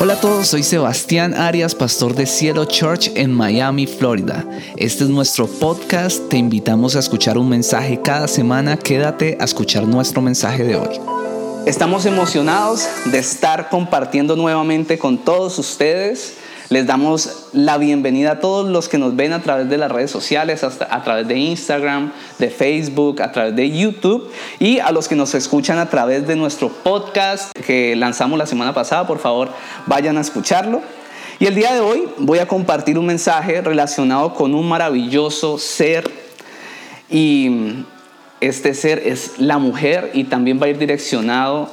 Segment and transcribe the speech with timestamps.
[0.00, 4.44] Hola a todos, soy Sebastián Arias, pastor de Cielo Church en Miami, Florida.
[4.76, 9.88] Este es nuestro podcast, te invitamos a escuchar un mensaje cada semana, quédate a escuchar
[9.88, 11.00] nuestro mensaje de hoy.
[11.66, 16.37] Estamos emocionados de estar compartiendo nuevamente con todos ustedes
[16.70, 20.10] les damos la bienvenida a todos los que nos ven a través de las redes
[20.10, 25.16] sociales, a través de Instagram, de Facebook, a través de YouTube y a los que
[25.16, 29.06] nos escuchan a través de nuestro podcast que lanzamos la semana pasada.
[29.06, 29.48] Por favor,
[29.86, 30.82] vayan a escucharlo.
[31.38, 36.10] Y el día de hoy voy a compartir un mensaje relacionado con un maravilloso ser
[37.08, 37.84] y
[38.40, 41.70] este ser es la mujer y también va a ir direccionado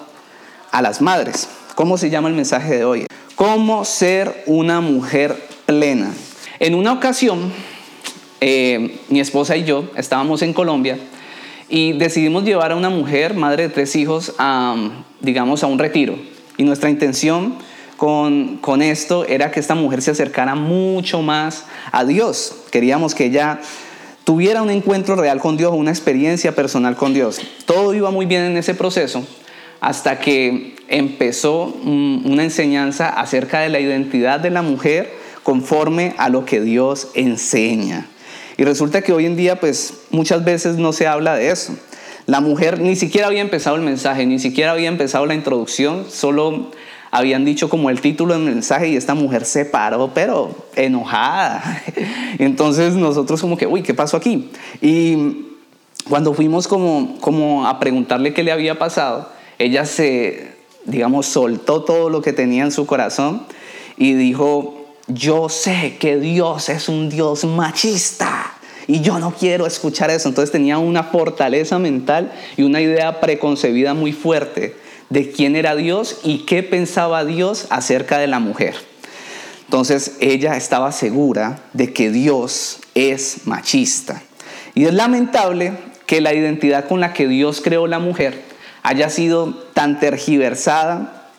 [0.71, 1.49] a las madres.
[1.73, 3.07] ¿Cómo se llama el mensaje de hoy?
[3.35, 5.35] Cómo ser una mujer
[5.65, 6.11] plena.
[6.59, 7.51] En una ocasión,
[8.41, 10.97] eh, mi esposa y yo estábamos en Colombia
[11.69, 14.75] y decidimos llevar a una mujer, madre de tres hijos, a,
[15.19, 16.17] digamos, a un retiro.
[16.57, 17.55] Y nuestra intención
[17.97, 22.55] con, con esto era que esta mujer se acercara mucho más a Dios.
[22.71, 23.59] Queríamos que ella
[24.23, 27.41] tuviera un encuentro real con Dios, una experiencia personal con Dios.
[27.65, 29.25] Todo iba muy bien en ese proceso
[29.81, 35.11] hasta que empezó una enseñanza acerca de la identidad de la mujer
[35.43, 38.07] conforme a lo que Dios enseña.
[38.57, 41.75] Y resulta que hoy en día pues muchas veces no se habla de eso.
[42.25, 46.71] La mujer ni siquiera había empezado el mensaje, ni siquiera había empezado la introducción, solo
[47.11, 51.83] habían dicho como el título del mensaje y esta mujer se paró, pero enojada.
[52.39, 54.49] Entonces nosotros como que, uy, ¿qué pasó aquí?
[54.81, 55.45] Y
[56.09, 60.54] cuando fuimos como, como a preguntarle qué le había pasado, ella se,
[60.85, 63.45] digamos, soltó todo lo que tenía en su corazón
[63.97, 68.51] y dijo, yo sé que Dios es un Dios machista.
[68.87, 70.29] Y yo no quiero escuchar eso.
[70.29, 74.75] Entonces tenía una fortaleza mental y una idea preconcebida muy fuerte
[75.09, 78.75] de quién era Dios y qué pensaba Dios acerca de la mujer.
[79.65, 84.21] Entonces ella estaba segura de que Dios es machista.
[84.75, 85.73] Y es lamentable
[86.05, 88.54] que la identidad con la que Dios creó la mujer
[88.85, 91.31] haya sido tan tergiversada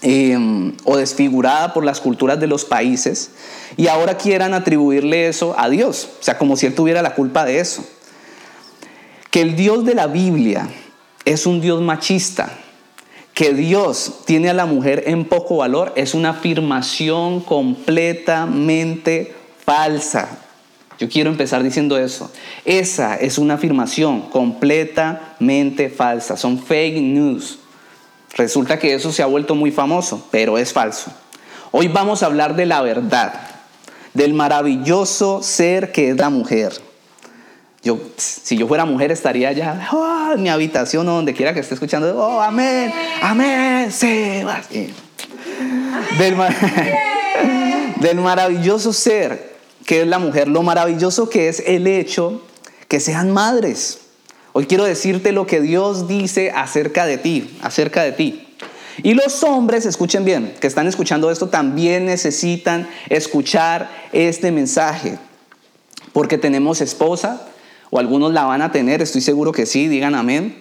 [0.00, 3.32] em, o desfigurada por las culturas de los países
[3.76, 7.44] y ahora quieran atribuirle eso a Dios, o sea, como si Él tuviera la culpa
[7.44, 7.84] de eso.
[9.30, 10.70] Que el Dios de la Biblia
[11.26, 12.50] es un Dios machista,
[13.34, 19.34] que Dios tiene a la mujer en poco valor, es una afirmación completamente
[19.66, 20.45] falsa.
[20.98, 22.30] Yo quiero empezar diciendo eso.
[22.64, 26.36] Esa es una afirmación completamente falsa.
[26.36, 27.58] Son fake news.
[28.34, 31.12] Resulta que eso se ha vuelto muy famoso, pero es falso.
[31.70, 33.34] Hoy vamos a hablar de la verdad,
[34.14, 36.72] del maravilloso ser que es la mujer.
[37.82, 41.60] Yo, si yo fuera mujer estaría ya oh, en mi habitación o donde quiera que
[41.60, 42.92] esté escuchando, oh, amén,
[43.22, 44.88] amén, Sebastián.
[46.18, 46.36] Del,
[48.00, 49.55] del maravilloso ser
[49.86, 52.42] que es la mujer, lo maravilloso que es el hecho
[52.88, 54.00] que sean madres.
[54.52, 58.46] Hoy quiero decirte lo que Dios dice acerca de ti, acerca de ti.
[59.02, 65.18] Y los hombres, escuchen bien, que están escuchando esto, también necesitan escuchar este mensaje.
[66.12, 67.46] Porque tenemos esposa,
[67.90, 70.56] o algunos la van a tener, estoy seguro que sí, digan amén.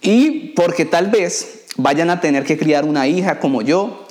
[0.00, 4.03] Y porque tal vez vayan a tener que criar una hija como yo,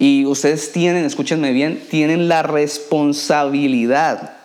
[0.00, 4.36] y ustedes tienen, escúchenme bien, tienen la responsabilidad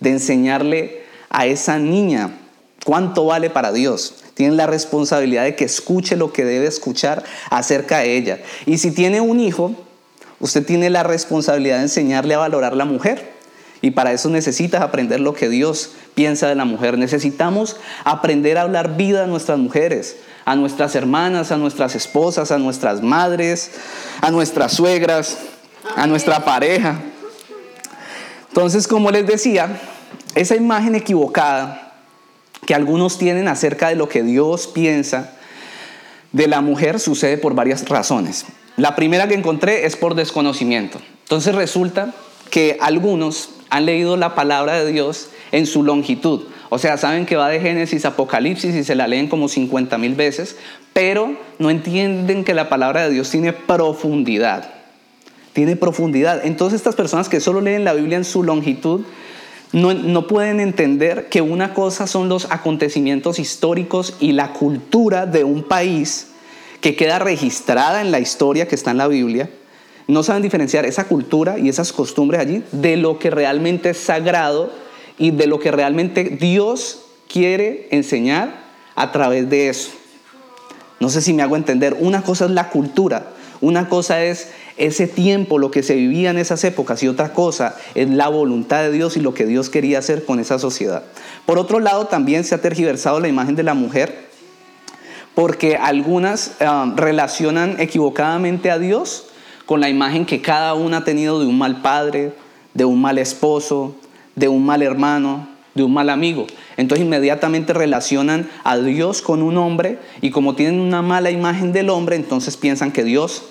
[0.00, 2.38] de enseñarle a esa niña
[2.84, 4.16] cuánto vale para Dios.
[4.34, 8.40] Tienen la responsabilidad de que escuche lo que debe escuchar acerca de ella.
[8.66, 9.74] Y si tiene un hijo,
[10.40, 13.32] usted tiene la responsabilidad de enseñarle a valorar la mujer.
[13.80, 16.98] Y para eso necesitas aprender lo que Dios piensa de la mujer.
[16.98, 20.16] Necesitamos aprender a hablar vida a nuestras mujeres
[20.48, 23.70] a nuestras hermanas, a nuestras esposas, a nuestras madres,
[24.22, 25.36] a nuestras suegras,
[25.94, 26.98] a nuestra pareja.
[28.48, 29.78] Entonces, como les decía,
[30.34, 31.92] esa imagen equivocada
[32.64, 35.34] que algunos tienen acerca de lo que Dios piensa
[36.32, 38.46] de la mujer sucede por varias razones.
[38.78, 40.98] La primera que encontré es por desconocimiento.
[41.24, 42.14] Entonces resulta
[42.50, 46.44] que algunos han leído la palabra de Dios en su longitud.
[46.70, 49.96] O sea, saben que va de Génesis a Apocalipsis y se la leen como 50
[49.98, 50.56] mil veces,
[50.92, 54.70] pero no entienden que la palabra de Dios tiene profundidad.
[55.54, 56.44] Tiene profundidad.
[56.44, 59.02] Entonces estas personas que solo leen la Biblia en su longitud,
[59.72, 65.44] no, no, pueden entender que una cosa son los acontecimientos históricos y la cultura de
[65.44, 66.28] un país
[66.80, 69.50] que queda registrada en la historia que está en la Biblia.
[70.06, 74.72] No saben diferenciar esa cultura y esas costumbres allí de lo que realmente es sagrado
[75.18, 79.90] y de lo que realmente Dios quiere enseñar a través de eso.
[81.00, 81.96] No sé si me hago entender.
[82.00, 83.30] Una cosa es la cultura,
[83.60, 87.76] una cosa es ese tiempo, lo que se vivía en esas épocas y otra cosa
[87.94, 91.02] es la voluntad de Dios y lo que Dios quería hacer con esa sociedad.
[91.46, 94.28] Por otro lado, también se ha tergiversado la imagen de la mujer
[95.34, 99.26] porque algunas um, relacionan equivocadamente a Dios
[99.66, 102.32] con la imagen que cada una ha tenido de un mal padre,
[102.74, 103.94] de un mal esposo,
[104.38, 106.46] de un mal hermano, de un mal amigo.
[106.76, 111.90] Entonces inmediatamente relacionan a Dios con un hombre y como tienen una mala imagen del
[111.90, 113.44] hombre, entonces piensan que Dios,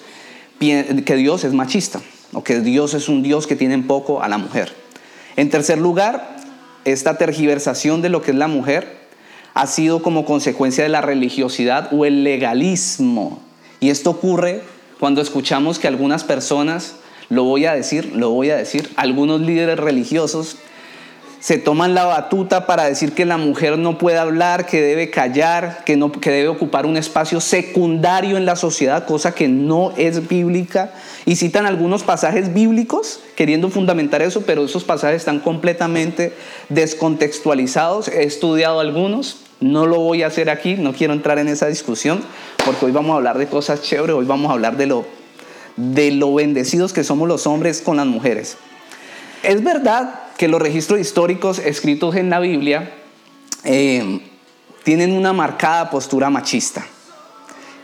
[0.60, 2.02] que Dios es machista
[2.34, 4.74] o que Dios es un Dios que tiene poco a la mujer.
[5.36, 6.38] En tercer lugar,
[6.86, 8.98] esta tergiversación de lo que es la mujer
[9.54, 13.40] ha sido como consecuencia de la religiosidad o el legalismo.
[13.80, 14.62] Y esto ocurre
[15.00, 16.96] cuando escuchamos que algunas personas,
[17.30, 20.58] lo voy a decir, lo voy a decir, algunos líderes religiosos
[21.40, 25.84] se toman la batuta para decir que la mujer no puede hablar, que debe callar,
[25.86, 30.28] que, no, que debe ocupar un espacio secundario en la sociedad, cosa que no es
[30.28, 30.92] bíblica.
[31.26, 36.34] Y citan algunos pasajes bíblicos queriendo fundamentar eso, pero esos pasajes están completamente
[36.70, 38.08] descontextualizados.
[38.08, 42.24] He estudiado algunos, no lo voy a hacer aquí, no quiero entrar en esa discusión,
[42.66, 45.06] porque hoy vamos a hablar de cosas chéveres, hoy vamos a hablar de lo,
[45.76, 48.58] de lo bendecidos que somos los hombres con las mujeres.
[49.44, 52.94] Es verdad que los registros históricos escritos en la Biblia
[53.64, 54.22] eh,
[54.84, 56.86] tienen una marcada postura machista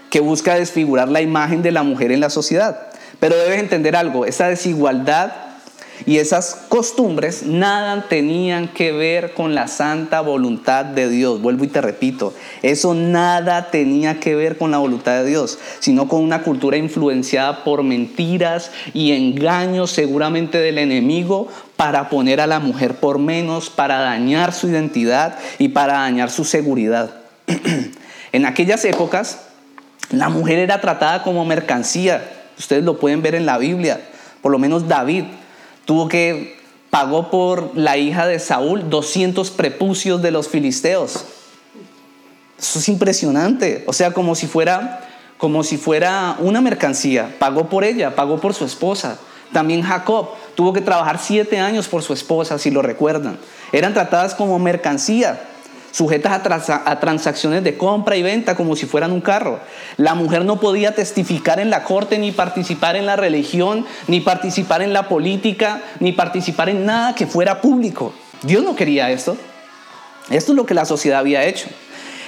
[0.09, 2.87] que busca desfigurar la imagen de la mujer en la sociedad.
[3.19, 5.31] Pero debes entender algo, esa desigualdad
[6.05, 11.41] y esas costumbres nada tenían que ver con la santa voluntad de Dios.
[11.41, 16.07] Vuelvo y te repito, eso nada tenía que ver con la voluntad de Dios, sino
[16.07, 22.59] con una cultura influenciada por mentiras y engaños seguramente del enemigo para poner a la
[22.59, 27.15] mujer por menos, para dañar su identidad y para dañar su seguridad.
[28.31, 29.39] en aquellas épocas,
[30.11, 32.31] la mujer era tratada como mercancía.
[32.57, 34.01] Ustedes lo pueden ver en la Biblia.
[34.41, 35.25] Por lo menos David
[35.85, 36.57] Tuvo que,
[36.89, 41.25] pagó por la hija de Saúl 200 prepucios de los filisteos.
[42.57, 43.83] Eso es impresionante.
[43.87, 45.01] O sea, como si fuera,
[45.37, 47.35] como si fuera una mercancía.
[47.39, 49.17] Pagó por ella, pagó por su esposa.
[49.51, 53.37] También Jacob tuvo que trabajar siete años por su esposa, si lo recuerdan.
[53.71, 55.41] Eran tratadas como mercancía
[55.93, 59.59] sujetas a, transacciones de compra y venta como si fueran un carro.
[59.97, 64.81] La mujer no podía testificar en la corte, ni participar en la religión, ni participar
[64.81, 68.11] en la política, ni participar en nada que fuera público.
[68.41, 69.37] Dios no quería esto.
[70.31, 71.67] Esto es lo que la sociedad había hecho.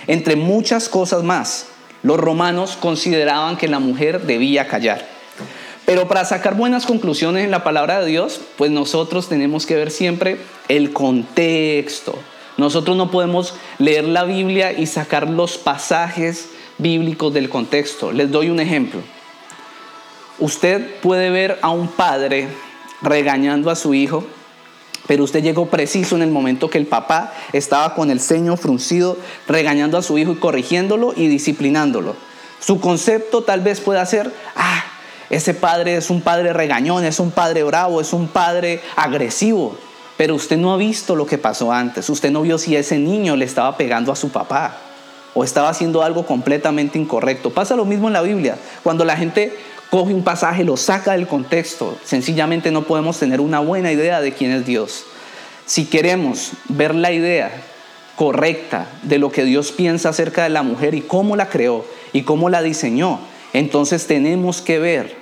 [0.06, 1.66] Entre muchas cosas más,
[2.04, 5.15] los romanos consideraban que la mujer debía callar.
[5.86, 9.92] Pero para sacar buenas conclusiones en la palabra de Dios, pues nosotros tenemos que ver
[9.92, 10.38] siempre
[10.68, 12.18] el contexto,
[12.58, 18.12] nosotros no podemos leer la Biblia y sacar los pasajes bíblicos del contexto.
[18.12, 19.02] Les doy un ejemplo.
[20.40, 22.48] Usted puede ver a un padre
[23.02, 24.26] regañando a su hijo,
[25.06, 29.18] pero usted llegó preciso en el momento que el papá estaba con el ceño fruncido,
[29.48, 32.16] regañando a su hijo y corrigiéndolo y disciplinándolo.
[32.60, 34.85] Su concepto tal vez pueda ser, ah,
[35.30, 39.78] ese padre es un padre regañón, es un padre bravo, es un padre agresivo.
[40.18, 42.10] Pero usted no ha visto lo que pasó antes.
[42.10, 44.78] Usted no vio si ese niño le estaba pegando a su papá
[45.34, 47.50] o estaba haciendo algo completamente incorrecto.
[47.50, 48.58] Pasa lo mismo en la Biblia.
[48.84, 49.54] Cuando la gente
[49.90, 54.32] coge un pasaje, lo saca del contexto, sencillamente no podemos tener una buena idea de
[54.34, 55.06] quién es Dios.
[55.66, 57.52] Si queremos ver la idea
[58.16, 62.24] correcta de lo que Dios piensa acerca de la mujer y cómo la creó y
[62.24, 63.20] cómo la diseñó,
[63.56, 65.16] entonces tenemos que ver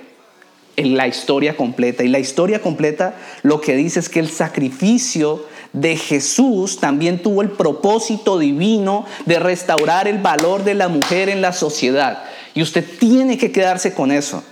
[0.74, 2.02] en la historia completa.
[2.02, 7.42] Y la historia completa lo que dice es que el sacrificio de Jesús también tuvo
[7.42, 12.24] el propósito divino de restaurar el valor de la mujer en la sociedad.
[12.54, 14.42] Y usted tiene que quedarse con eso.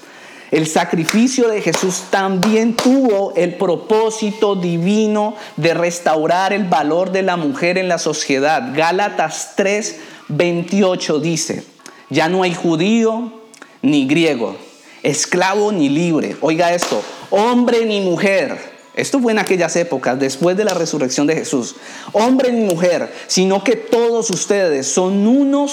[0.52, 7.36] El sacrificio de Jesús también tuvo el propósito divino de restaurar el valor de la
[7.36, 8.70] mujer en la sociedad.
[8.76, 9.96] Gálatas 3,
[10.28, 11.64] 28 dice,
[12.10, 13.41] ya no hay judío
[13.82, 14.56] ni griego
[15.02, 16.36] esclavo ni libre.
[16.40, 18.72] Oiga esto, hombre ni mujer.
[18.94, 21.76] Esto fue en aquellas épocas, después de la resurrección de Jesús.
[22.12, 25.66] Hombre ni mujer, sino que todos ustedes son uno,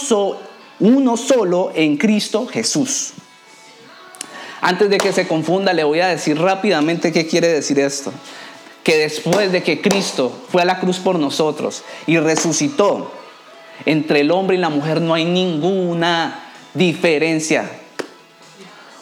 [0.80, 3.12] uno solo en Cristo Jesús.
[4.62, 8.14] Antes de que se confunda, le voy a decir rápidamente qué quiere decir esto.
[8.84, 13.12] Que después de que Cristo fue a la cruz por nosotros y resucitó,
[13.86, 17.70] entre el hombre y la mujer no hay ninguna diferencia.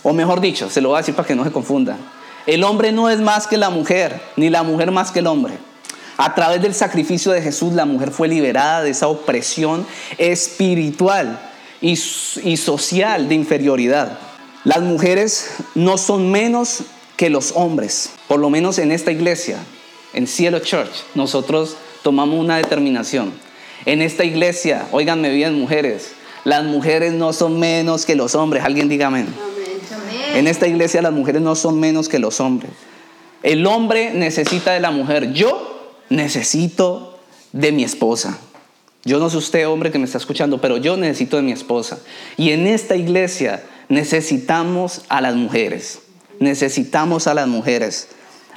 [0.09, 1.97] O mejor dicho, se lo voy a decir para que no se confunda.
[2.45, 5.55] El hombre no es más que la mujer, ni la mujer más que el hombre.
[6.15, 9.85] A través del sacrificio de Jesús, la mujer fue liberada de esa opresión
[10.17, 11.37] espiritual
[11.81, 14.17] y, social de inferioridad.
[14.63, 16.83] Las mujeres no son menos
[17.17, 19.57] que los hombres, por lo menos en esta iglesia,
[20.13, 23.33] en Cielo Church, nosotros tomamos una determinación.
[23.85, 26.13] En esta iglesia, óiganme bien mujeres,
[26.45, 29.27] las mujeres no son menos que los hombres, alguien diga amén.
[30.38, 32.70] En esta iglesia las mujeres no son menos que los hombres.
[33.41, 37.17] El hombre necesita de la mujer, yo necesito
[37.53, 38.38] de mi esposa.
[39.03, 41.98] Yo no sé usted, hombre, que me está escuchando, pero yo necesito de mi esposa.
[42.38, 46.01] Y en esta iglesia necesitamos a las mujeres.
[46.39, 48.10] Necesitamos a las mujeres.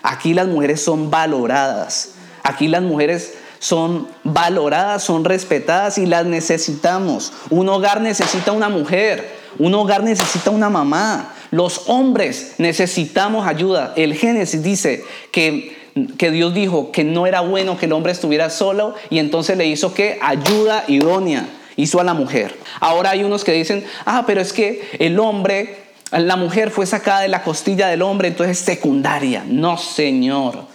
[0.02, 2.10] Aquí las mujeres son valoradas.
[2.42, 7.32] Aquí las mujeres son valoradas, son respetadas y las necesitamos.
[7.48, 9.40] Un hogar necesita una mujer.
[9.58, 11.36] Un hogar necesita una mamá.
[11.50, 13.92] Los hombres necesitamos ayuda.
[13.96, 15.76] El Génesis dice que,
[16.16, 19.66] que Dios dijo que no era bueno que el hombre estuviera solo y entonces le
[19.66, 21.48] hizo que ayuda idónea.
[21.76, 22.54] Hizo a la mujer.
[22.80, 25.76] Ahora hay unos que dicen, ah, pero es que el hombre,
[26.10, 29.44] la mujer fue sacada de la costilla del hombre, entonces es secundaria.
[29.46, 30.66] No, Señor.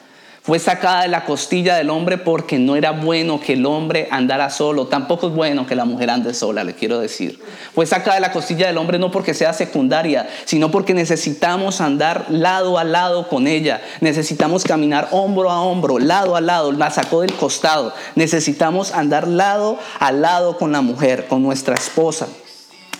[0.46, 4.52] Fue sacada de la costilla del hombre porque no era bueno que el hombre andara
[4.52, 4.86] solo.
[4.86, 7.40] Tampoco es bueno que la mujer ande sola, le quiero decir.
[7.74, 12.28] Fue sacada de la costilla del hombre no porque sea secundaria, sino porque necesitamos andar
[12.30, 13.82] lado a lado con ella.
[14.02, 16.72] Necesitamos caminar hombro a hombro, lado a lado.
[16.72, 17.92] La sacó del costado.
[18.14, 22.28] Necesitamos andar lado a lado con la mujer, con nuestra esposa.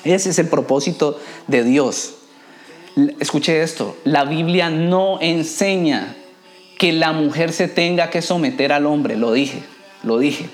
[0.04, 2.16] Ese es el propósito de Dios.
[3.20, 6.16] Escuche esto, la Biblia no enseña
[6.78, 9.64] que la mujer se tenga que someter al hombre, lo dije,
[10.04, 10.50] lo dije,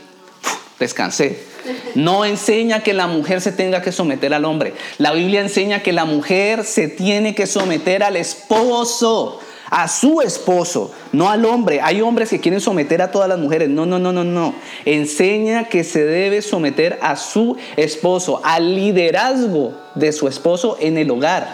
[0.80, 1.52] descansé.
[1.94, 4.74] No enseña que la mujer se tenga que someter al hombre.
[4.98, 10.92] La Biblia enseña que la mujer se tiene que someter al esposo, a su esposo,
[11.12, 11.80] no al hombre.
[11.82, 13.70] Hay hombres que quieren someter a todas las mujeres.
[13.70, 14.56] No, no, no, no, no.
[14.86, 21.12] Enseña que se debe someter a su esposo, al liderazgo de su esposo en el
[21.12, 21.48] hogar,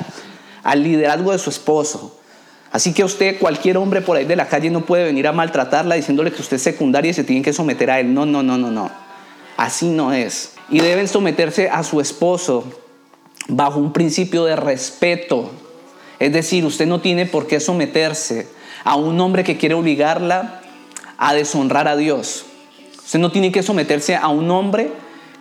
[0.63, 2.16] al liderazgo de su esposo.
[2.71, 5.95] Así que usted, cualquier hombre por ahí de la calle no puede venir a maltratarla
[5.95, 8.13] diciéndole que usted es secundaria y se tiene que someter a él.
[8.13, 8.91] No, no, no, no, no.
[9.55, 10.53] Así no es.
[10.69, 12.65] Y deben someterse a su esposo
[13.47, 15.51] bajo un principio de respeto.
[16.19, 18.47] Es decir, usted no tiene por qué someterse
[18.83, 20.61] a un hombre que quiere obligarla
[21.17, 22.45] a deshonrar a Dios.
[23.03, 24.91] Usted no tiene que someterse a un hombre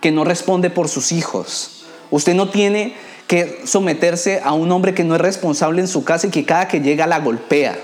[0.01, 1.85] que no responde por sus hijos.
[2.09, 2.95] Usted no tiene
[3.27, 6.67] que someterse a un hombre que no es responsable en su casa y que cada
[6.67, 7.77] que llega la golpea.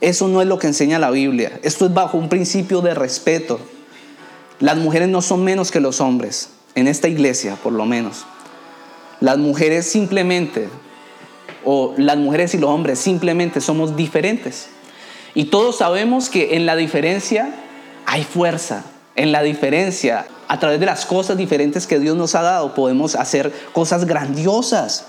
[0.00, 1.58] Eso no es lo que enseña la Biblia.
[1.62, 3.58] Esto es bajo un principio de respeto.
[4.60, 8.26] Las mujeres no son menos que los hombres, en esta iglesia por lo menos.
[9.20, 10.68] Las mujeres simplemente,
[11.64, 14.68] o las mujeres y los hombres simplemente somos diferentes.
[15.34, 17.54] Y todos sabemos que en la diferencia
[18.06, 18.84] hay fuerza,
[19.18, 23.16] en la diferencia a través de las cosas diferentes que Dios nos ha dado, podemos
[23.16, 25.06] hacer cosas grandiosas.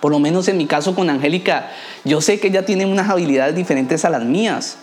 [0.00, 1.70] Por lo menos en mi caso con Angélica,
[2.04, 4.78] yo sé que ella tiene unas habilidades diferentes a las mías,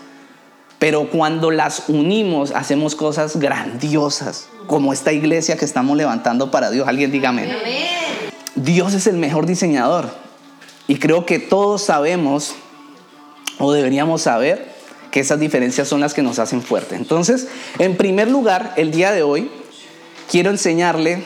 [0.77, 6.87] pero cuando las unimos hacemos cosas grandiosas, como esta iglesia que estamos levantando para Dios.
[6.87, 7.49] Alguien dígame.
[8.53, 10.09] Dios es el mejor diseñador
[10.87, 12.55] y creo que todos sabemos
[13.57, 14.74] o deberíamos saber
[15.15, 16.99] que esas diferencias son las que nos hacen fuertes.
[16.99, 17.47] Entonces,
[17.79, 19.49] en primer lugar, el día de hoy
[20.29, 21.23] quiero enseñarle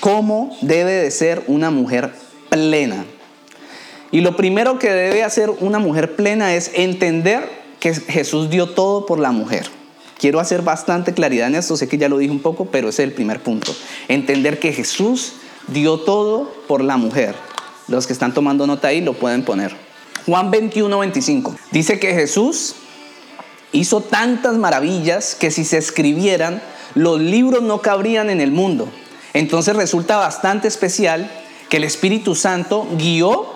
[0.00, 2.12] cómo debe de ser una mujer
[2.50, 3.06] plena.
[4.10, 7.48] Y lo primero que debe hacer una mujer plena es entender
[7.80, 9.66] que Jesús dio todo por la mujer.
[10.18, 13.04] Quiero hacer bastante claridad en esto, sé que ya lo dije un poco, pero ese
[13.04, 13.74] es el primer punto.
[14.06, 15.32] Entender que Jesús
[15.68, 17.36] dio todo por la mujer.
[17.88, 19.89] Los que están tomando nota ahí lo pueden poner.
[20.26, 21.56] Juan 21, 25.
[21.70, 22.76] Dice que Jesús
[23.72, 26.62] hizo tantas maravillas que si se escribieran
[26.94, 28.88] los libros no cabrían en el mundo.
[29.32, 31.30] Entonces resulta bastante especial
[31.68, 33.46] que el Espíritu Santo guió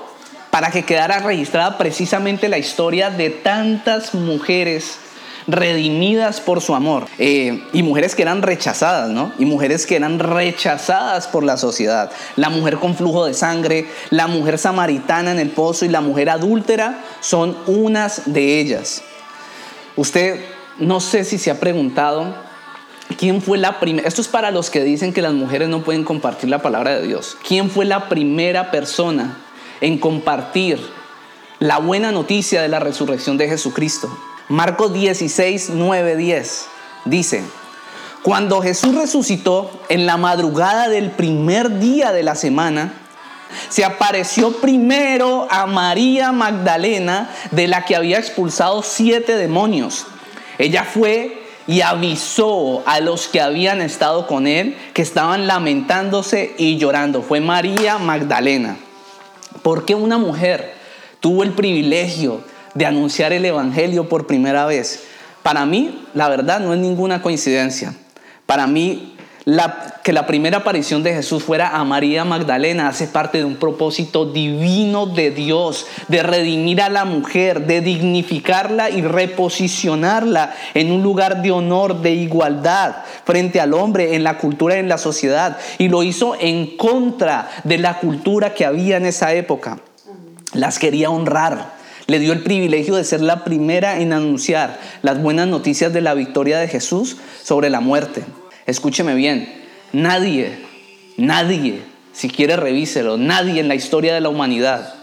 [0.50, 4.98] para que quedara registrada precisamente la historia de tantas mujeres
[5.46, 9.32] redimidas por su amor eh, y mujeres que eran rechazadas, ¿no?
[9.38, 12.10] Y mujeres que eran rechazadas por la sociedad.
[12.36, 16.30] La mujer con flujo de sangre, la mujer samaritana en el pozo y la mujer
[16.30, 19.02] adúltera son unas de ellas.
[19.96, 20.40] Usted
[20.78, 22.34] no sé si se ha preguntado
[23.18, 24.08] ¿Quién fue la primera?
[24.08, 27.06] Esto es para los que dicen que las mujeres no pueden compartir la palabra de
[27.06, 27.36] Dios.
[27.46, 29.36] ¿Quién fue la primera persona
[29.80, 30.80] en compartir
[31.58, 34.08] la buena noticia de la resurrección de Jesucristo?
[34.48, 36.66] Marcos 16, 9, 10
[37.06, 37.42] dice,
[38.22, 42.92] cuando Jesús resucitó en la madrugada del primer día de la semana,
[43.70, 50.06] se apareció primero a María Magdalena, de la que había expulsado siete demonios.
[50.58, 56.76] Ella fue y avisó a los que habían estado con él que estaban lamentándose y
[56.76, 57.22] llorando.
[57.22, 58.76] Fue María Magdalena.
[59.62, 60.74] ¿Por qué una mujer
[61.20, 62.42] tuvo el privilegio
[62.74, 65.04] de anunciar el Evangelio por primera vez?
[65.42, 67.94] Para mí, la verdad, no es ninguna coincidencia.
[68.46, 69.14] Para mí,
[70.02, 74.24] que la primera aparición de Jesús fuera a María Magdalena hace parte de un propósito
[74.24, 81.42] divino de Dios, de redimir a la mujer, de dignificarla y reposicionarla en un lugar
[81.42, 85.58] de honor, de igualdad frente al hombre en la cultura en la sociedad.
[85.76, 89.78] Y lo hizo en contra de la cultura que había en esa época.
[90.54, 91.74] Las quería honrar.
[92.06, 96.14] Le dio el privilegio de ser la primera en anunciar las buenas noticias de la
[96.14, 98.24] victoria de Jesús sobre la muerte.
[98.66, 99.52] Escúcheme bien,
[99.92, 100.58] nadie,
[101.16, 101.82] nadie,
[102.12, 104.94] si quiere revíselo, nadie en la historia de la humanidad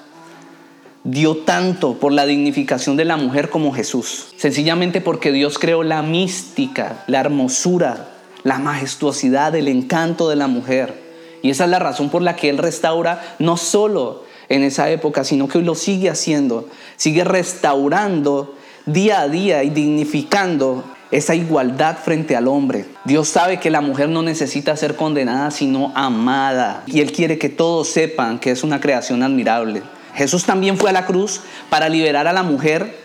[1.04, 4.34] dio tanto por la dignificación de la mujer como Jesús.
[4.38, 8.10] Sencillamente porque Dios creó la mística, la hermosura,
[8.44, 11.02] la majestuosidad, el encanto de la mujer.
[11.42, 15.24] Y esa es la razón por la que Él restaura no solo en esa época,
[15.24, 16.68] sino que lo sigue haciendo,
[16.98, 18.56] sigue restaurando
[18.86, 22.86] día a día y dignificando esa igualdad frente al hombre.
[23.06, 26.84] Dios sabe que la mujer no necesita ser condenada, sino amada.
[26.86, 29.84] Y Él quiere que todos sepan que es una creación admirable.
[30.16, 32.98] Jesús también fue a la cruz para liberar a la mujer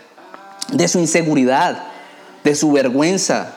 [0.73, 1.83] de su inseguridad,
[2.43, 3.53] de su vergüenza,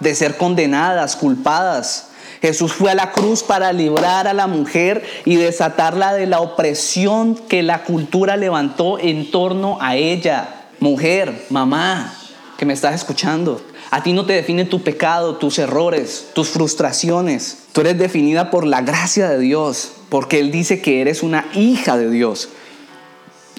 [0.00, 2.08] de ser condenadas, culpadas.
[2.46, 7.34] Jesús fue a la cruz para librar a la mujer y desatarla de la opresión
[7.34, 10.68] que la cultura levantó en torno a ella.
[10.78, 12.14] Mujer, mamá,
[12.56, 13.60] que me estás escuchando.
[13.90, 17.64] A ti no te define tu pecado, tus errores, tus frustraciones.
[17.72, 21.96] Tú eres definida por la gracia de Dios, porque Él dice que eres una hija
[21.96, 22.50] de Dios.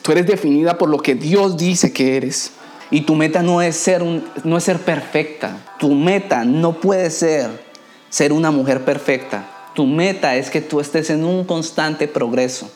[0.01, 2.51] Tú eres definida por lo que Dios dice que eres.
[2.89, 4.01] Y tu meta no es ser,
[4.45, 5.75] no es ser perfecta.
[5.77, 7.66] Tu meta no puede ser
[8.09, 9.47] ser una mujer perfecta.
[9.73, 12.71] Tu meta es que tú estés en un constante progreso,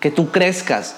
[0.00, 0.96] que tú crezcas,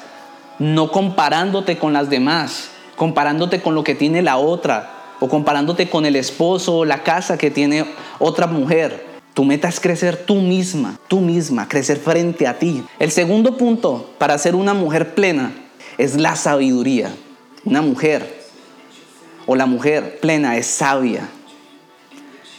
[0.59, 6.07] no comparándote con las demás, comparándote con lo que tiene la otra o comparándote con
[6.07, 7.85] el esposo o la casa que tiene
[8.19, 9.07] otra mujer.
[9.35, 12.85] Tu meta es crecer tú misma, tú misma, crecer frente a ti.
[12.99, 15.53] El segundo punto para ser una mujer plena
[15.97, 17.13] es la sabiduría.
[17.65, 18.43] Una mujer
[19.47, 21.29] o la mujer plena es sabia.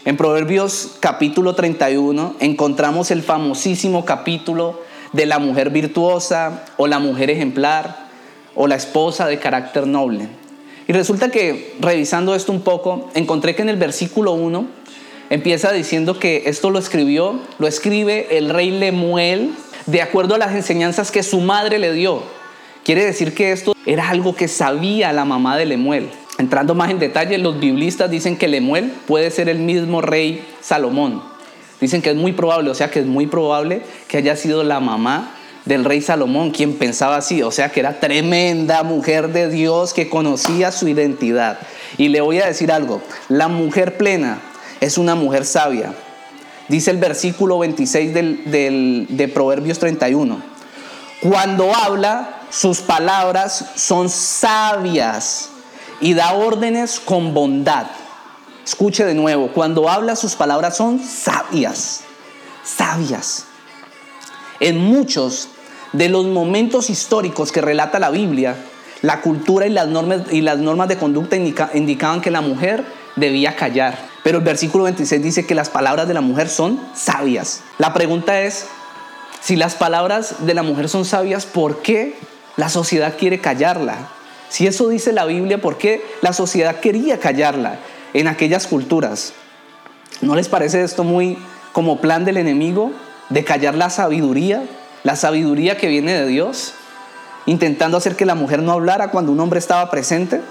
[0.10, 4.82] En Proverbios capítulo 31 encontramos el famosísimo capítulo
[5.14, 8.08] de la mujer virtuosa o la mujer ejemplar
[8.56, 10.28] o la esposa de carácter noble.
[10.88, 14.66] Y resulta que revisando esto un poco, encontré que en el versículo 1
[15.30, 19.52] empieza diciendo que esto lo escribió, lo escribe el rey Lemuel
[19.86, 22.24] de acuerdo a las enseñanzas que su madre le dio.
[22.84, 26.10] Quiere decir que esto era algo que sabía la mamá de Lemuel.
[26.40, 31.22] Entrando más en detalle, los biblistas dicen que Lemuel puede ser el mismo rey Salomón.
[31.82, 34.80] Dicen que es muy probable, o sea que es muy probable que haya sido la
[34.80, 39.94] mamá del rey Salomón, quien pensaba así, o sea que era tremenda mujer de Dios
[39.94, 41.60] que conocía su identidad.
[41.98, 44.40] Y le voy a decir algo, la mujer plena
[44.80, 45.94] es una mujer sabia.
[46.70, 50.42] Dice el versículo 26 de Proverbios 31.
[51.20, 55.49] Cuando habla, sus palabras son sabias
[56.02, 57.88] y da órdenes con bondad.
[58.66, 62.02] Escuche de nuevo, cuando habla sus palabras son sabias,
[62.64, 63.46] sabias.
[64.60, 65.50] En muchos
[65.94, 68.56] de los momentos históricos que relata la Biblia,
[69.02, 72.86] la cultura y las normas, y las normas de conducta indicaban que la mujer
[73.16, 73.98] debía callar.
[74.24, 77.62] Pero el versículo 26 dice que las palabras de la mujer son sabias.
[77.78, 78.68] La pregunta es,
[79.42, 82.16] si las palabras de la mujer son sabias, ¿por qué
[82.58, 84.10] la sociedad quiere callarla?
[84.50, 87.80] Si eso dice la Biblia, ¿por qué la sociedad quería callarla
[88.14, 89.34] en aquellas culturas?
[90.22, 91.38] ¿No les parece esto muy
[91.72, 92.92] como plan del enemigo?
[93.30, 94.64] de callar la sabiduría,
[95.04, 96.74] la sabiduría que viene de Dios,
[97.46, 100.42] intentando hacer que la mujer no hablara cuando un hombre estaba presente.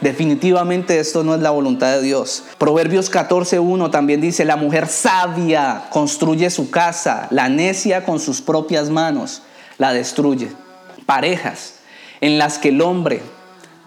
[0.00, 2.44] Definitivamente esto no es la voluntad de Dios.
[2.58, 8.90] Proverbios 14.1 también dice, la mujer sabia construye su casa, la necia con sus propias
[8.90, 9.42] manos
[9.78, 10.52] la destruye.
[11.06, 11.74] Parejas
[12.20, 13.22] en las que el hombre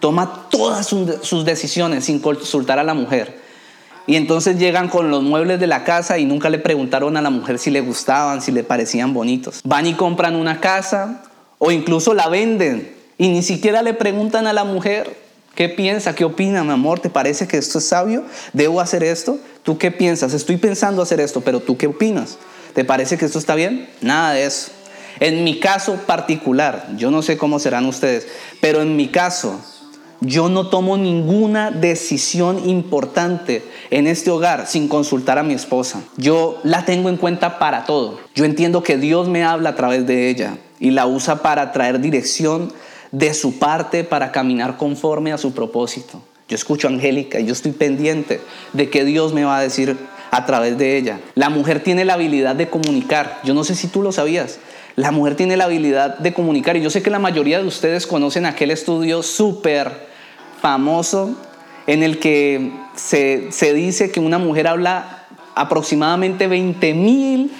[0.00, 3.42] toma todas sus decisiones sin consultar a la mujer
[4.06, 7.30] y entonces llegan con los muebles de la casa y nunca le preguntaron a la
[7.30, 9.60] mujer si le gustaban, si le parecían bonitos.
[9.64, 11.22] Van y compran una casa
[11.58, 15.16] o incluso la venden y ni siquiera le preguntan a la mujer
[15.54, 18.24] qué piensa, qué opina, mi amor, ¿te parece que esto es sabio?
[18.52, 19.38] ¿Debo hacer esto?
[19.62, 20.34] ¿Tú qué piensas?
[20.34, 22.38] Estoy pensando hacer esto, pero ¿tú qué opinas?
[22.74, 23.88] ¿Te parece que esto está bien?
[24.00, 24.72] Nada de eso.
[25.22, 28.26] En mi caso particular, yo no sé cómo serán ustedes,
[28.60, 29.60] pero en mi caso,
[30.20, 36.02] yo no tomo ninguna decisión importante en este hogar sin consultar a mi esposa.
[36.16, 38.18] Yo la tengo en cuenta para todo.
[38.34, 42.00] Yo entiendo que Dios me habla a través de ella y la usa para traer
[42.00, 42.72] dirección
[43.12, 46.20] de su parte para caminar conforme a su propósito.
[46.48, 48.40] Yo escucho a Angélica y yo estoy pendiente
[48.72, 49.96] de que Dios me va a decir
[50.32, 51.20] a través de ella.
[51.36, 53.38] La mujer tiene la habilidad de comunicar.
[53.44, 54.58] Yo no sé si tú lo sabías.
[54.96, 58.06] La mujer tiene la habilidad de comunicar y yo sé que la mayoría de ustedes
[58.06, 59.90] conocen aquel estudio súper
[60.60, 61.34] famoso
[61.86, 67.52] en el que se, dice que una mujer habla aproximadamente 20 mil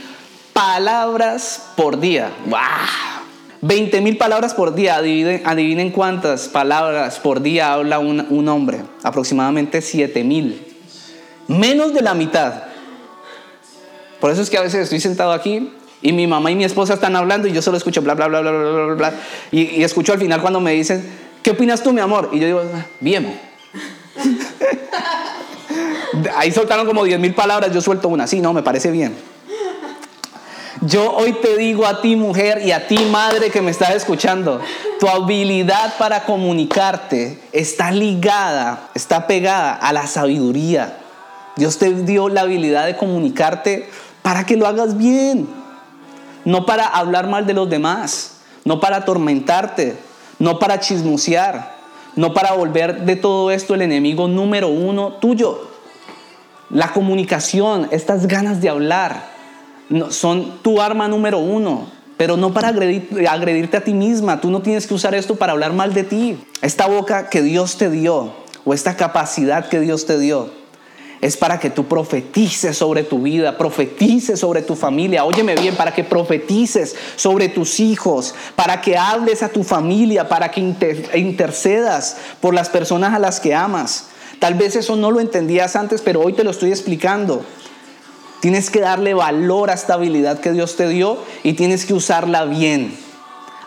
[0.53, 2.31] palabras por día.
[2.47, 2.59] ¡Wow!
[3.63, 4.97] 20 mil palabras por día.
[4.97, 8.83] Adivinen, cuántas palabras por día habla un, un hombre.
[9.03, 10.67] Aproximadamente 7 mil.
[11.49, 12.65] Menos de la mitad.
[14.21, 16.95] Por eso es que a veces estoy sentado aquí y mi mamá y mi esposa
[16.95, 19.15] están hablando y yo solo escucho bla, bla, bla, bla, bla, bla, bla.
[19.53, 21.05] Y, y escucho al final cuando me dicen,
[21.43, 22.31] ¿qué opinas tú, mi amor?
[22.33, 22.63] Y yo digo,
[23.01, 23.39] bien.
[26.37, 28.27] Ahí soltaron como 10 mil palabras, yo suelto una.
[28.27, 29.15] Sí, no, me parece bien.
[30.83, 34.61] Yo hoy te digo a ti mujer y a ti madre que me estás escuchando,
[34.99, 40.99] tu habilidad para comunicarte está ligada, está pegada a la sabiduría.
[41.55, 43.89] Dios te dio la habilidad de comunicarte
[44.23, 45.62] para que lo hagas bien
[46.45, 49.97] no para hablar mal de los demás, no para atormentarte,
[50.39, 51.77] no para chismosear,
[52.17, 55.69] no para volver de todo esto el enemigo número uno tuyo.
[56.71, 59.31] La comunicación, estas ganas de hablar,
[60.11, 64.41] son tu arma número uno, pero no para agredirte a ti misma.
[64.41, 66.43] Tú no tienes que usar esto para hablar mal de ti.
[66.63, 68.33] Esta boca que Dios te dio,
[68.65, 70.51] o esta capacidad que Dios te dio,
[71.23, 75.25] es para que tú profetices sobre tu vida, profetices sobre tu familia.
[75.25, 80.51] Óyeme bien, para que profetices sobre tus hijos, para que hables a tu familia, para
[80.51, 80.61] que
[81.15, 84.09] intercedas por las personas a las que amas.
[84.41, 87.45] Tal vez eso no lo entendías antes, pero hoy te lo estoy explicando.
[88.41, 92.47] Tienes que darle valor a esta habilidad que Dios te dio y tienes que usarla
[92.47, 92.99] bien.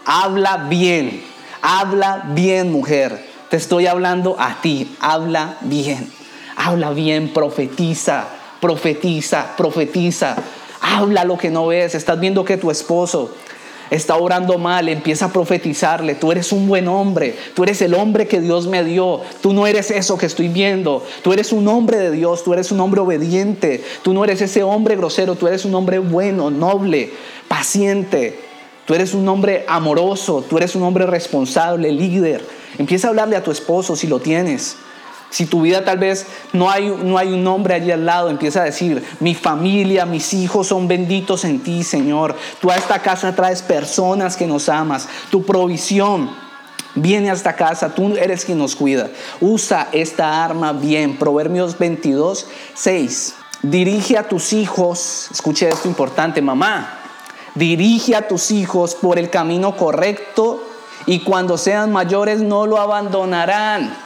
[0.03, 1.23] Habla bien,
[1.61, 3.25] habla bien mujer.
[3.49, 6.24] Te estoy hablando a ti, habla bien.
[6.55, 8.27] Habla bien, profetiza,
[8.61, 10.35] profetiza, profetiza.
[10.81, 11.95] Habla lo que no ves.
[11.95, 13.31] Estás viendo que tu esposo
[13.89, 18.27] está orando mal, empieza a profetizarle, tú eres un buen hombre, tú eres el hombre
[18.27, 21.97] que Dios me dio, tú no eres eso que estoy viendo, tú eres un hombre
[21.97, 25.65] de Dios, tú eres un hombre obediente, tú no eres ese hombre grosero, tú eres
[25.65, 27.11] un hombre bueno, noble,
[27.47, 28.39] paciente,
[28.85, 32.45] tú eres un hombre amoroso, tú eres un hombre responsable, líder.
[32.77, 34.77] Empieza a hablarle a tu esposo si lo tienes.
[35.35, 38.61] Si tu vida tal vez no hay, no hay un hombre allí al lado, empieza
[38.61, 42.37] a decir, mi familia, mis hijos son benditos en ti, Señor.
[42.61, 45.09] Tú a esta casa traes personas que nos amas.
[45.31, 46.29] Tu provisión
[46.95, 49.09] viene a esta casa, tú eres quien nos cuida.
[49.41, 51.17] Usa esta arma bien.
[51.17, 53.35] Proverbios 22, 6.
[53.61, 56.97] Dirige a tus hijos, escuche esto importante, mamá.
[57.55, 60.63] Dirige a tus hijos por el camino correcto
[61.05, 64.05] y cuando sean mayores no lo abandonarán.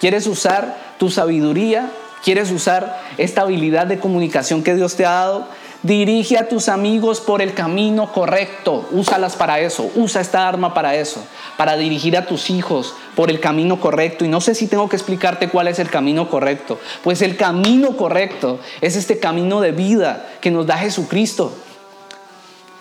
[0.00, 1.90] ¿Quieres usar tu sabiduría?
[2.24, 5.46] ¿Quieres usar esta habilidad de comunicación que Dios te ha dado?
[5.82, 8.88] Dirige a tus amigos por el camino correcto.
[8.92, 9.90] Úsalas para eso.
[9.94, 11.22] Usa esta arma para eso.
[11.58, 14.24] Para dirigir a tus hijos por el camino correcto.
[14.24, 16.78] Y no sé si tengo que explicarte cuál es el camino correcto.
[17.02, 21.52] Pues el camino correcto es este camino de vida que nos da Jesucristo.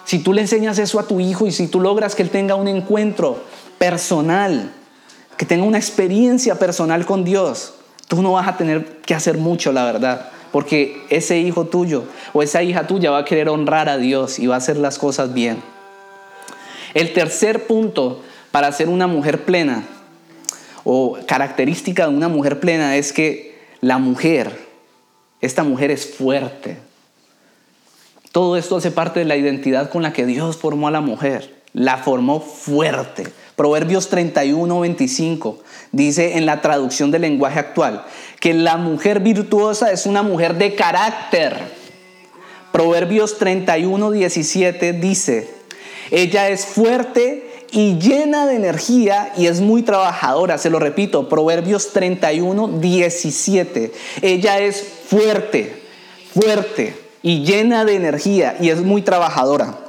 [0.05, 2.55] Si tú le enseñas eso a tu hijo y si tú logras que él tenga
[2.55, 3.43] un encuentro
[3.77, 4.73] personal
[5.39, 7.73] que tenga una experiencia personal con Dios,
[8.10, 10.32] tú no vas a tener que hacer mucho, la verdad.
[10.52, 14.47] Porque ese hijo tuyo o esa hija tuya va a querer honrar a Dios y
[14.47, 15.63] va a hacer las cosas bien.
[16.93, 18.21] El tercer punto
[18.52, 19.84] para ser una mujer plena
[20.84, 24.67] o característica de una mujer plena es que la mujer,
[25.39, 26.80] esta mujer es fuerte.
[28.34, 31.62] Todo esto hace parte de la identidad con la que Dios formó a la mujer.
[31.71, 33.32] La formó fuerte.
[33.60, 35.58] Proverbios 31, 25
[35.91, 38.06] dice en la traducción del lenguaje actual
[38.39, 41.58] que la mujer virtuosa es una mujer de carácter.
[42.72, 45.50] Proverbios 31, 17 dice,
[46.10, 50.58] ella es fuerte y llena de energía y es muy trabajadora.
[50.58, 53.91] Se lo repito, Proverbios 31, 17.
[54.22, 55.82] Ella es fuerte,
[56.34, 59.88] fuerte y llena de energía y es muy trabajadora.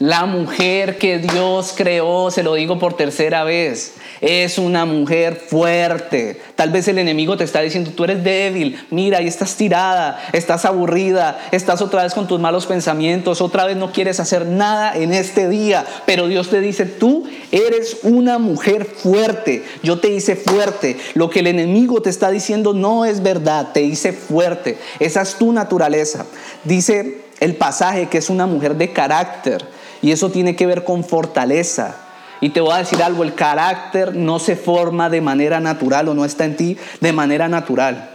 [0.00, 6.40] La mujer que Dios creó, se lo digo por tercera vez, es una mujer fuerte.
[6.54, 10.64] Tal vez el enemigo te está diciendo, tú eres débil, mira, y estás tirada, estás
[10.64, 15.12] aburrida, estás otra vez con tus malos pensamientos, otra vez no quieres hacer nada en
[15.12, 15.84] este día.
[16.06, 19.64] Pero Dios te dice, tú eres una mujer fuerte.
[19.82, 20.96] Yo te hice fuerte.
[21.14, 24.78] Lo que el enemigo te está diciendo no es verdad, te hice fuerte.
[25.00, 26.24] Esa es tu naturaleza.
[26.62, 31.04] Dice el pasaje que es una mujer de carácter y eso tiene que ver con
[31.04, 31.96] fortaleza.
[32.40, 36.14] Y te voy a decir algo, el carácter no se forma de manera natural o
[36.14, 38.10] no está en ti de manera natural.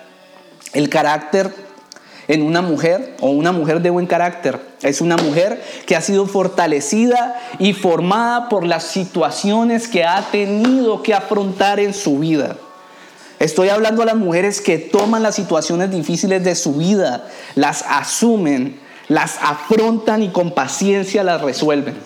[0.74, 1.54] El carácter
[2.28, 6.26] en una mujer o una mujer de buen carácter es una mujer que ha sido
[6.26, 12.56] fortalecida y formada por las situaciones que ha tenido que afrontar en su vida.
[13.40, 18.80] Estoy hablando a las mujeres que toman las situaciones difíciles de su vida, las asumen,
[19.08, 21.98] las afrontan y con paciencia las resuelven.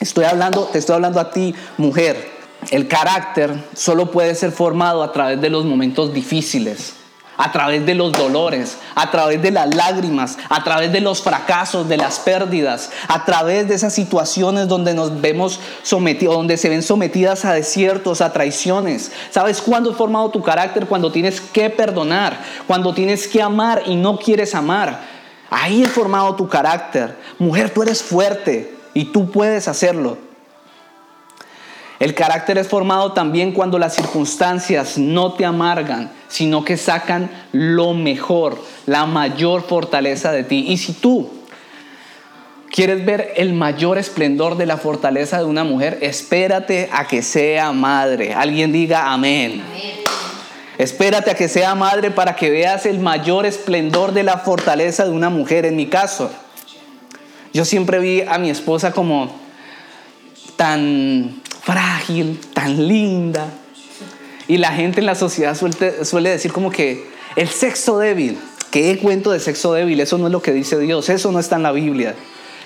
[0.00, 2.32] Estoy hablando, te estoy hablando a ti, mujer.
[2.70, 6.94] El carácter solo puede ser formado a través de los momentos difíciles
[7.36, 11.88] a través de los dolores, a través de las lágrimas, a través de los fracasos,
[11.88, 16.82] de las pérdidas, a través de esas situaciones donde nos vemos sometidos, donde se ven
[16.82, 19.12] sometidas a desiertos, a traiciones.
[19.30, 20.86] ¿Sabes cuándo es formado tu carácter?
[20.86, 25.13] Cuando tienes que perdonar, cuando tienes que amar y no quieres amar.
[25.56, 27.16] Ahí es formado tu carácter.
[27.38, 30.18] Mujer, tú eres fuerte y tú puedes hacerlo.
[32.00, 37.94] El carácter es formado también cuando las circunstancias no te amargan, sino que sacan lo
[37.94, 40.64] mejor, la mayor fortaleza de ti.
[40.66, 41.30] Y si tú
[42.68, 47.70] quieres ver el mayor esplendor de la fortaleza de una mujer, espérate a que sea
[47.70, 48.34] madre.
[48.34, 49.62] Alguien diga amén.
[50.78, 55.10] Espérate a que sea madre para que veas el mayor esplendor de la fortaleza de
[55.10, 55.66] una mujer.
[55.66, 56.30] En mi caso,
[57.52, 59.32] yo siempre vi a mi esposa como
[60.56, 63.46] tan frágil, tan linda.
[64.48, 67.06] Y la gente en la sociedad suele, decir como que
[67.36, 68.38] el sexo débil,
[68.70, 70.00] ¿qué cuento de sexo débil?
[70.00, 72.14] Eso no es lo que dice Dios, eso no está en la Biblia.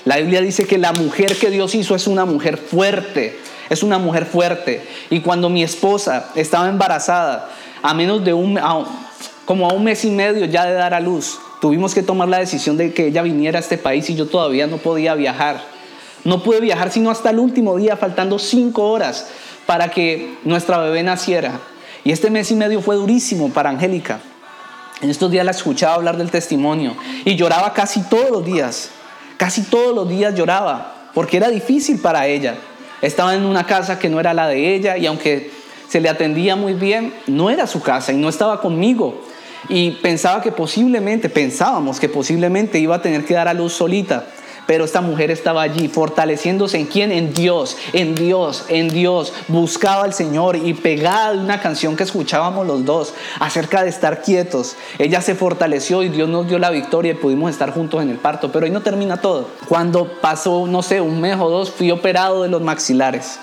[0.07, 3.99] La Biblia dice que la mujer que Dios hizo es una mujer fuerte, es una
[3.99, 4.83] mujer fuerte.
[5.11, 7.51] Y cuando mi esposa estaba embarazada,
[7.83, 8.59] a menos de un,
[9.45, 12.39] como a un mes y medio ya de dar a luz, tuvimos que tomar la
[12.39, 15.61] decisión de que ella viniera a este país y yo todavía no podía viajar.
[16.25, 19.29] No pude viajar sino hasta el último día, faltando cinco horas
[19.67, 21.61] para que nuestra bebé naciera.
[22.05, 24.21] Y este mes y medio fue durísimo para Angélica.
[25.01, 28.91] En estos días la escuchaba hablar del testimonio y lloraba casi todos los días.
[29.37, 32.57] Casi todos los días lloraba porque era difícil para ella.
[33.01, 35.53] Estaba en una casa que no era la de ella y aunque
[35.89, 39.23] se le atendía muy bien, no era su casa y no estaba conmigo.
[39.69, 44.27] Y pensaba que posiblemente, pensábamos que posiblemente iba a tener que dar a luz solita.
[44.67, 47.11] Pero esta mujer estaba allí fortaleciéndose en quién?
[47.11, 49.33] En Dios, en Dios, en Dios.
[49.49, 54.21] Buscaba al Señor y pegada de una canción que escuchábamos los dos acerca de estar
[54.21, 54.77] quietos.
[54.99, 58.19] Ella se fortaleció y Dios nos dio la victoria y pudimos estar juntos en el
[58.19, 58.53] parto.
[58.53, 59.49] Pero ahí no termina todo.
[59.69, 63.41] Cuando pasó, no sé, un mes o dos, fui operado de los maxilares.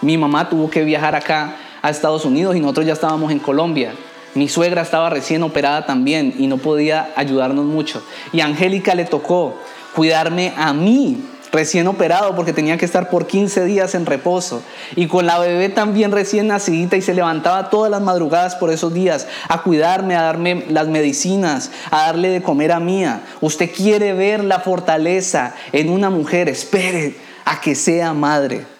[0.00, 3.92] Mi mamá tuvo que viajar acá a Estados Unidos y nosotros ya estábamos en Colombia.
[4.34, 8.02] Mi suegra estaba recién operada también y no podía ayudarnos mucho.
[8.32, 9.54] Y a Angélica le tocó
[9.94, 14.62] cuidarme a mí recién operado porque tenía que estar por 15 días en reposo
[14.94, 18.92] y con la bebé también recién nacidita y se levantaba todas las madrugadas por esos
[18.92, 23.22] días a cuidarme, a darme las medicinas, a darle de comer a mía.
[23.40, 28.77] Usted quiere ver la fortaleza en una mujer, espere a que sea madre.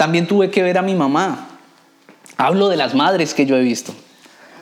[0.00, 1.46] También tuve que ver a mi mamá.
[2.38, 3.92] Hablo de las madres que yo he visto.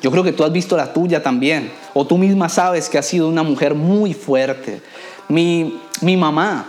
[0.03, 1.71] Yo creo que tú has visto la tuya también.
[1.95, 4.83] O tú misma sabes que has sido una mujer muy fuerte,
[5.29, 6.67] mi, mamá,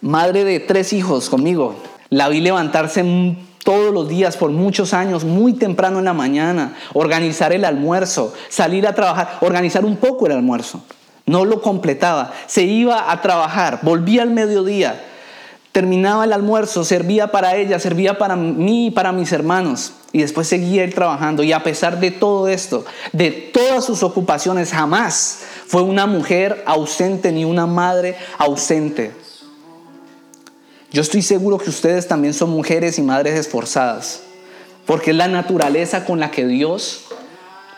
[0.00, 1.76] madre de tres hijos conmigo,
[2.10, 7.52] la vi levantarse todos los días por muchos años, muy temprano en la mañana, organizar
[7.52, 10.82] el almuerzo, salir a trabajar, organizar un poco el almuerzo.
[11.26, 15.00] No lo completaba, se iba a trabajar, volvía al mediodía,
[15.78, 19.92] terminaba el almuerzo, servía para ella, servía para mí y para mis hermanos.
[20.10, 21.44] Y después seguía ir trabajando.
[21.44, 27.30] Y a pesar de todo esto, de todas sus ocupaciones, jamás fue una mujer ausente
[27.30, 29.12] ni una madre ausente.
[30.90, 34.22] Yo estoy seguro que ustedes también son mujeres y madres esforzadas,
[34.84, 37.04] porque es la naturaleza con la que Dios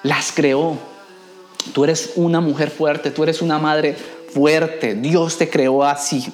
[0.03, 0.79] las creó.
[1.75, 3.95] Tú eres una mujer fuerte, tú eres una madre
[4.33, 6.33] fuerte, Dios te creó así.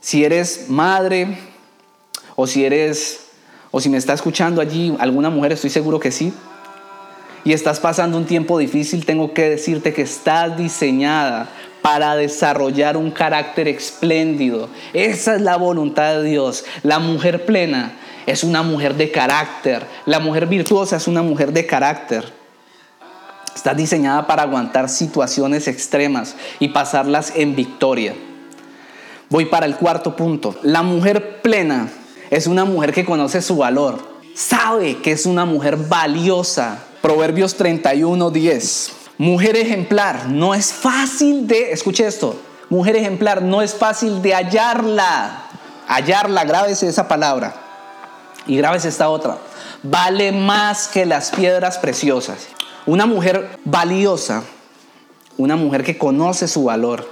[0.00, 1.38] Si eres madre
[2.36, 3.26] o si eres
[3.70, 6.32] o si me está escuchando allí alguna mujer, estoy seguro que sí,
[7.44, 11.48] y estás pasando un tiempo difícil, tengo que decirte que estás diseñada
[11.80, 14.68] para desarrollar un carácter espléndido.
[14.92, 16.64] Esa es la voluntad de Dios.
[16.82, 17.92] La mujer plena
[18.26, 19.86] es una mujer de carácter.
[20.04, 22.30] La mujer virtuosa es una mujer de carácter.
[23.54, 28.14] Estás diseñada para aguantar situaciones extremas y pasarlas en victoria.
[29.30, 30.56] Voy para el cuarto punto.
[30.62, 31.88] La mujer plena
[32.30, 33.98] es una mujer que conoce su valor.
[34.34, 38.92] Sabe que es una mujer valiosa Proverbios 31, 10.
[39.16, 42.38] Mujer ejemplar, no es fácil de, escuche esto,
[42.68, 45.44] mujer ejemplar, no es fácil de hallarla.
[45.88, 47.54] Hallarla, grábese esa palabra.
[48.46, 49.38] Y grábese esta otra.
[49.82, 52.48] Vale más que las piedras preciosas.
[52.84, 54.42] Una mujer valiosa,
[55.38, 57.08] una mujer que conoce su valor,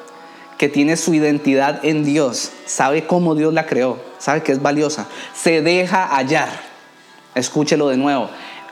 [0.58, 5.06] que tiene su identidad en Dios, sabe cómo Dios la creó, sabe que es valiosa,
[5.34, 6.48] se deja hallar.
[7.36, 8.28] Escúchelo de nuevo.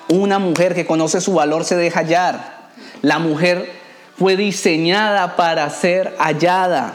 [0.09, 2.71] Una mujer que conoce su valor se deja hallar.
[3.03, 3.71] La mujer
[4.19, 6.95] fue diseñada para ser hallada.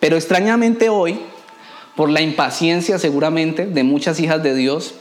[0.00, 1.20] Pero extrañamente hoy,
[1.94, 4.94] por la impaciencia seguramente de muchas hijas de Dios,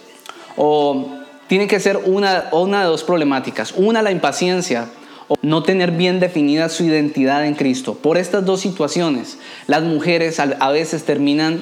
[0.56, 1.16] o
[1.48, 3.74] tiene que ser una, una de dos problemáticas.
[3.76, 4.88] Una, la impaciencia
[5.28, 7.96] o no tener bien definida su identidad en Cristo.
[7.96, 9.38] Por estas dos situaciones,
[9.68, 11.62] las mujeres a veces terminan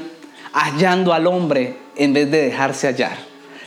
[0.54, 3.17] hallando al hombre en vez de dejarse hallar.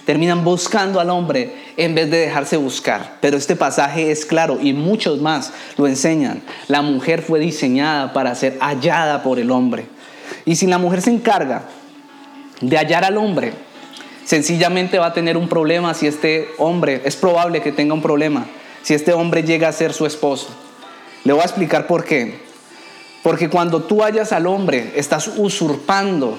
[0.05, 3.19] Terminan buscando al hombre en vez de dejarse buscar.
[3.21, 6.41] Pero este pasaje es claro y muchos más lo enseñan.
[6.67, 9.87] La mujer fue diseñada para ser hallada por el hombre.
[10.47, 11.65] Y si la mujer se encarga
[12.63, 13.53] de hallar al hombre,
[14.25, 18.47] sencillamente va a tener un problema si este hombre, es probable que tenga un problema,
[18.89, 20.47] si este hombre llega a ser su esposo.
[21.25, 22.41] Le voy a explicar por qué.
[23.23, 26.39] Porque cuando tú hallas al hombre, estás usurpando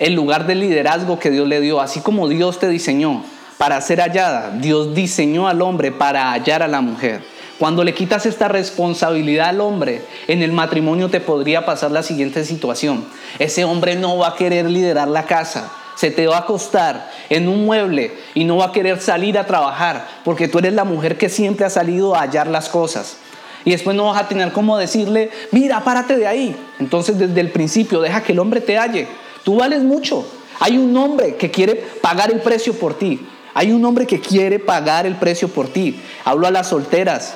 [0.00, 3.22] el lugar de liderazgo que Dios le dio, así como Dios te diseñó
[3.56, 7.22] para ser hallada, Dios diseñó al hombre para hallar a la mujer.
[7.60, 12.44] Cuando le quitas esta responsabilidad al hombre, en el matrimonio te podría pasar la siguiente
[12.44, 13.04] situación.
[13.38, 17.46] Ese hombre no va a querer liderar la casa, se te va a acostar en
[17.46, 21.18] un mueble y no va a querer salir a trabajar porque tú eres la mujer
[21.18, 23.18] que siempre ha salido a hallar las cosas.
[23.66, 26.56] Y después no vas a tener como decirle, mira, párate de ahí.
[26.78, 29.08] Entonces desde el principio deja que el hombre te halle.
[29.44, 30.26] Tú vales mucho.
[30.58, 33.20] Hay un hombre que quiere pagar el precio por ti.
[33.52, 36.00] Hay un hombre que quiere pagar el precio por ti.
[36.24, 37.34] Hablo a las solteras.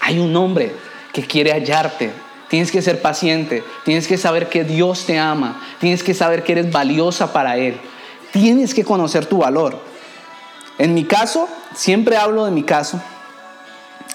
[0.00, 0.70] Hay un hombre
[1.12, 2.12] que quiere hallarte,
[2.48, 6.52] Tienes que ser paciente, tienes que saber que Dios te ama, tienes que saber que
[6.52, 7.76] eres valiosa para Él,
[8.32, 9.78] tienes que conocer tu valor.
[10.78, 13.00] En mi caso, siempre hablo de mi caso,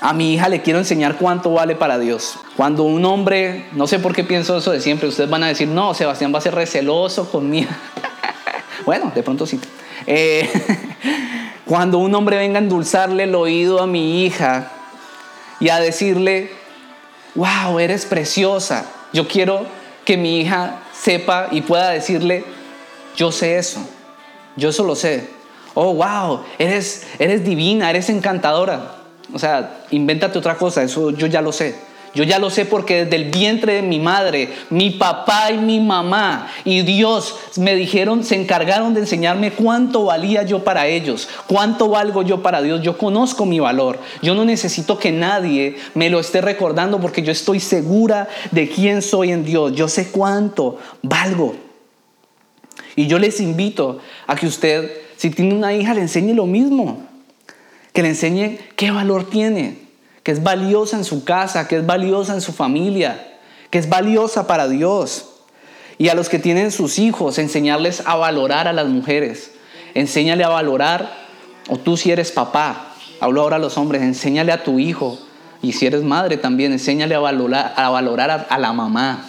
[0.02, 2.40] a mi hija le quiero enseñar cuánto vale para Dios.
[2.58, 5.68] Cuando un hombre, no sé por qué pienso eso de siempre, ustedes van a decir,
[5.68, 7.70] no, Sebastián va a ser receloso conmigo.
[8.86, 9.60] bueno, de pronto sí.
[10.08, 10.50] Eh,
[11.66, 14.72] cuando un hombre venga a endulzarle el oído a mi hija
[15.60, 16.52] y a decirle,
[17.36, 18.86] wow, eres preciosa.
[19.14, 19.66] Yo quiero
[20.06, 22.44] que mi hija sepa y pueda decirle,
[23.16, 23.80] yo sé eso,
[24.56, 25.30] yo eso lo sé.
[25.74, 28.96] Oh, wow, eres, eres divina, eres encantadora.
[29.34, 31.76] O sea, invéntate otra cosa, eso yo ya lo sé.
[32.14, 35.80] Yo ya lo sé porque desde el vientre de mi madre, mi papá y mi
[35.80, 41.88] mamá y Dios me dijeron, se encargaron de enseñarme cuánto valía yo para ellos, cuánto
[41.88, 42.82] valgo yo para Dios.
[42.82, 43.98] Yo conozco mi valor.
[44.22, 49.02] Yo no necesito que nadie me lo esté recordando porque yo estoy segura de quién
[49.02, 49.74] soy en Dios.
[49.74, 51.56] Yo sé cuánto valgo.
[52.98, 57.08] Y yo les invito a que usted, si tiene una hija, le enseñe lo mismo.
[57.94, 59.91] Que le enseñe qué valor tiene
[60.24, 63.38] que es valiosa en su casa, que es valiosa en su familia,
[63.70, 65.26] que es valiosa para Dios.
[65.98, 69.52] Y a los que tienen sus hijos, enseñarles a valorar a las mujeres.
[69.94, 71.12] Enséñale a valorar,
[71.70, 75.20] o tú si eres papá, hablo ahora a los hombres, enséñale a tu hijo,
[75.62, 79.26] y si eres madre también, enséñale a valorar a, valorar a la mamá.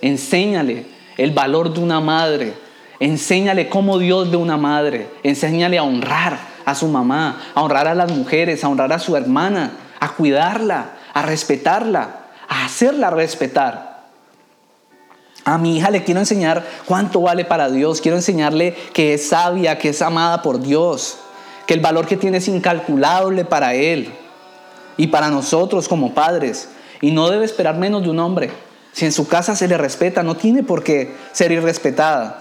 [0.00, 2.54] Enséñale el valor de una madre.
[3.00, 5.08] Enséñale cómo Dios ve una madre.
[5.24, 9.16] Enséñale a honrar a su mamá, a honrar a las mujeres, a honrar a su
[9.16, 9.72] hermana,
[10.04, 14.04] a cuidarla, a respetarla, a hacerla respetar.
[15.46, 19.78] A mi hija le quiero enseñar cuánto vale para Dios, quiero enseñarle que es sabia,
[19.78, 21.16] que es amada por Dios,
[21.66, 24.12] que el valor que tiene es incalculable para Él
[24.98, 26.68] y para nosotros como padres.
[27.00, 28.50] Y no debe esperar menos de un hombre.
[28.92, 32.40] Si en su casa se le respeta, no tiene por qué ser irrespetada.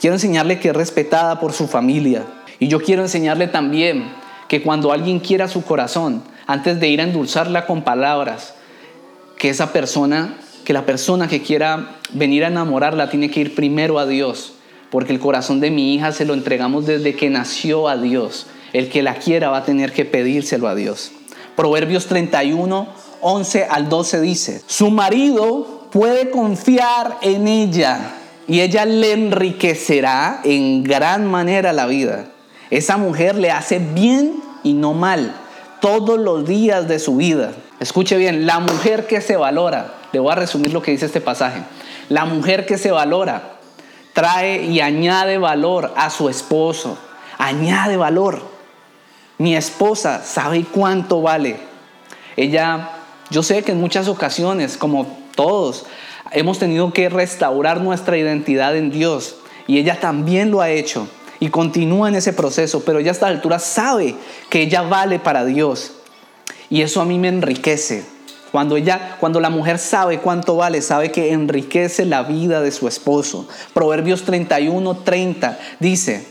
[0.00, 2.24] Quiero enseñarle que es respetada por su familia.
[2.58, 4.10] Y yo quiero enseñarle también
[4.48, 8.54] que cuando alguien quiera su corazón, antes de ir a endulzarla con palabras,
[9.36, 13.98] que esa persona, que la persona que quiera venir a enamorarla tiene que ir primero
[13.98, 14.54] a Dios,
[14.90, 18.46] porque el corazón de mi hija se lo entregamos desde que nació a Dios.
[18.72, 21.12] El que la quiera va a tener que pedírselo a Dios.
[21.56, 22.86] Proverbios 31,
[23.20, 28.14] 11 al 12 dice, su marido puede confiar en ella
[28.46, 32.26] y ella le enriquecerá en gran manera la vida.
[32.70, 35.34] Esa mujer le hace bien y no mal
[35.80, 37.52] todos los días de su vida.
[37.80, 41.20] Escuche bien, la mujer que se valora, le voy a resumir lo que dice este
[41.20, 41.62] pasaje,
[42.08, 43.56] la mujer que se valora
[44.12, 46.96] trae y añade valor a su esposo,
[47.38, 48.40] añade valor.
[49.38, 51.56] Mi esposa sabe cuánto vale.
[52.36, 52.90] Ella,
[53.30, 55.84] yo sé que en muchas ocasiones, como todos
[56.32, 59.36] hemos tenido que restaurar nuestra identidad en Dios.
[59.66, 61.08] Y ella también lo ha hecho
[61.40, 64.16] y continúa en ese proceso, pero ella a esta altura sabe
[64.50, 65.92] que ella vale para Dios.
[66.70, 68.04] Y eso a mí me enriquece.
[68.52, 72.88] Cuando ella, cuando la mujer sabe cuánto vale, sabe que enriquece la vida de su
[72.88, 73.48] esposo.
[73.74, 76.26] Proverbios 31, 30 dice,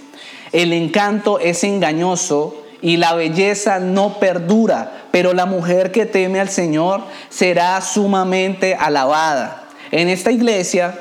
[0.52, 6.50] el encanto es engañoso y la belleza no perdura, pero la mujer que teme al
[6.50, 9.68] Señor será sumamente alabada.
[9.92, 10.98] En esta iglesia,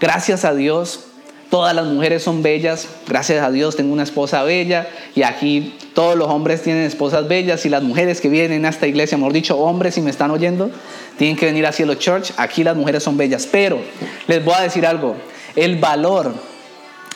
[0.00, 1.07] gracias a Dios,
[1.50, 6.16] todas las mujeres son bellas, gracias a Dios tengo una esposa bella y aquí todos
[6.16, 9.56] los hombres tienen esposas bellas y las mujeres que vienen a esta iglesia, mejor dicho,
[9.58, 10.70] hombres si me están oyendo,
[11.16, 13.80] tienen que venir a Cielo Church, aquí las mujeres son bellas, pero
[14.26, 15.16] les voy a decir algo,
[15.56, 16.34] el valor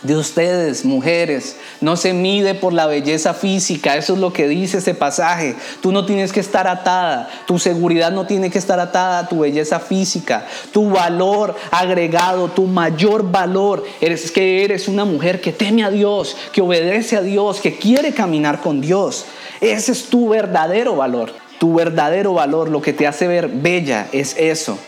[0.03, 4.79] de ustedes, mujeres, no se mide por la belleza física, eso es lo que dice
[4.79, 5.55] ese pasaje.
[5.81, 9.41] Tú no tienes que estar atada, tu seguridad no tiene que estar atada a tu
[9.41, 15.85] belleza física, tu valor agregado, tu mayor valor es que eres una mujer que teme
[15.85, 19.27] a Dios, que obedece a Dios, que quiere caminar con Dios.
[19.61, 21.33] Ese es tu verdadero valor.
[21.59, 24.79] Tu verdadero valor, lo que te hace ver bella es eso.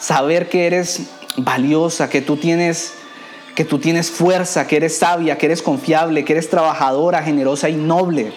[0.00, 1.02] Saber que eres
[1.36, 2.94] valiosa, que tú tienes
[3.58, 7.74] que tú tienes fuerza, que eres sabia, que eres confiable, que eres trabajadora, generosa y
[7.74, 8.32] noble.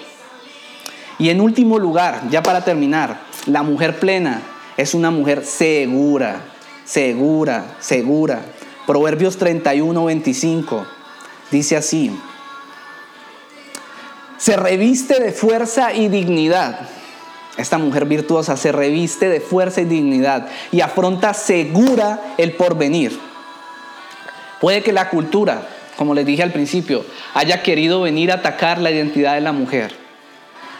[1.19, 4.41] Y en último lugar, ya para terminar, la mujer plena
[4.77, 6.41] es una mujer segura,
[6.85, 8.41] segura, segura.
[8.87, 10.87] Proverbios 31, 25
[11.51, 12.19] dice así,
[14.39, 16.89] se reviste de fuerza y dignidad.
[17.57, 23.30] Esta mujer virtuosa se reviste de fuerza y dignidad y afronta segura el porvenir.
[24.61, 25.63] Puede que la cultura,
[25.97, 27.03] como les dije al principio,
[27.33, 29.91] haya querido venir a atacar la identidad de la mujer,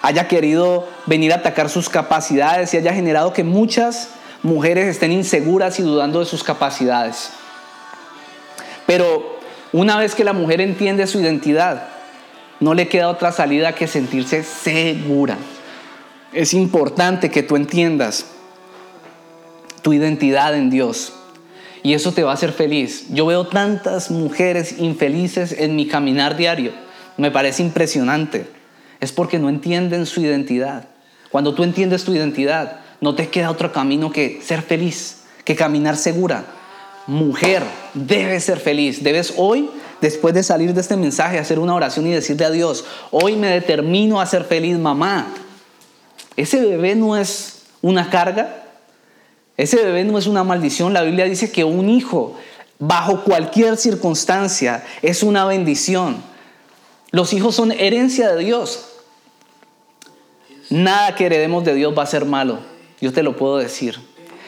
[0.04, 4.10] haya querido venir a atacar sus capacidades y haya generado que muchas
[4.44, 7.32] mujeres estén inseguras y dudando de sus capacidades.
[8.86, 9.40] Pero
[9.74, 11.88] una vez que la mujer entiende su identidad,
[12.60, 15.38] no le queda otra salida que sentirse segura.
[16.34, 18.28] Es importante que tú entiendas
[19.82, 21.14] tu identidad en Dios.
[21.84, 23.06] Y eso te va a hacer feliz.
[23.10, 26.72] Yo veo tantas mujeres infelices en mi caminar diario.
[27.18, 28.46] Me parece impresionante.
[29.00, 30.88] Es porque no entienden su identidad.
[31.32, 35.98] Cuando tú entiendes tu identidad, no te queda otro camino que ser feliz, que caminar
[35.98, 36.46] segura.
[37.08, 37.64] Mujer,
[37.96, 39.04] debes ser feliz.
[39.04, 39.70] Debes hoy,
[40.02, 43.48] después de salir de este mensaje, hacer una oración y decirle a Dios, hoy me
[43.48, 45.28] determino a ser feliz, mamá.
[46.38, 48.61] Ese bebé no es una carga,
[49.58, 50.94] ese bebé no es una maldición.
[50.94, 52.38] La Biblia dice que un hijo,
[52.80, 56.24] bajo cualquier circunstancia, es una bendición.
[57.12, 58.88] Los hijos son herencia de Dios.
[60.70, 62.60] Nada que heredemos de Dios va a ser malo.
[63.02, 64.00] Yo te lo puedo decir.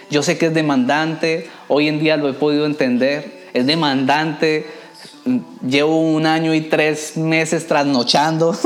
[0.09, 1.49] Yo sé que es demandante.
[1.67, 3.49] Hoy en día lo he podido entender.
[3.53, 4.67] Es demandante.
[5.67, 8.57] Llevo un año y tres meses trasnochando.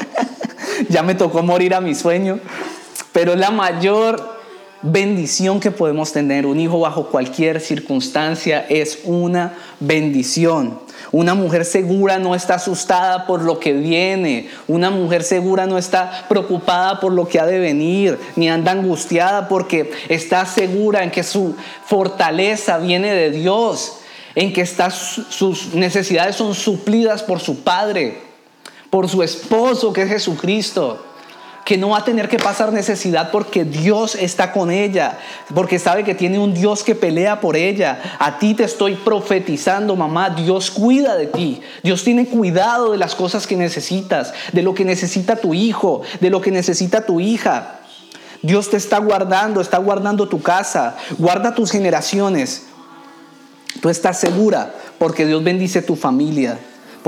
[0.88, 2.40] ya me tocó morir a mi sueño.
[3.12, 4.37] Pero la mayor
[4.82, 6.46] bendición que podemos tener.
[6.46, 10.78] Un hijo bajo cualquier circunstancia es una bendición.
[11.10, 14.48] Una mujer segura no está asustada por lo que viene.
[14.66, 19.48] Una mujer segura no está preocupada por lo que ha de venir, ni anda angustiada
[19.48, 21.54] porque está segura en que su
[21.86, 23.98] fortaleza viene de Dios,
[24.34, 28.18] en que sus necesidades son suplidas por su Padre,
[28.90, 31.04] por su esposo que es Jesucristo
[31.68, 35.18] que no va a tener que pasar necesidad porque Dios está con ella,
[35.54, 38.16] porque sabe que tiene un Dios que pelea por ella.
[38.18, 41.60] A ti te estoy profetizando, mamá, Dios cuida de ti.
[41.82, 46.30] Dios tiene cuidado de las cosas que necesitas, de lo que necesita tu hijo, de
[46.30, 47.80] lo que necesita tu hija.
[48.40, 52.62] Dios te está guardando, está guardando tu casa, guarda tus generaciones.
[53.82, 56.58] Tú estás segura porque Dios bendice tu familia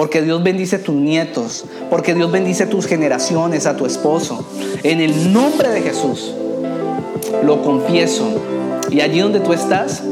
[0.01, 4.47] porque Dios bendice tus nietos, porque Dios bendice tus generaciones, a tu esposo.
[4.83, 6.33] En el nombre de Jesús,
[7.45, 8.27] lo confieso.
[8.89, 10.03] Y allí donde tú estás,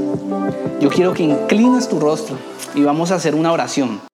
[0.78, 2.36] yo quiero que inclines tu rostro
[2.74, 4.08] y vamos a hacer una oración.